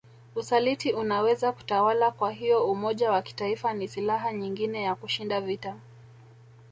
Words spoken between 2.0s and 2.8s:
kwahiyo